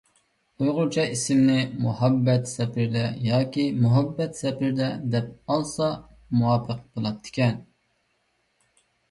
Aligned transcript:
ئۇيغۇرچە 0.61 1.03
ئىسمىنى 1.15 1.57
«مۇھەببەت 1.83 2.49
سەپىرىدە» 2.51 3.03
ياكى 3.27 3.67
«مۇھەببەت 3.83 4.41
سەپەردە» 4.41 4.89
دەپ 5.17 5.29
ئالسا 5.57 5.91
مۇۋاپىق 6.41 6.83
بولاتتىكەن. 6.91 7.63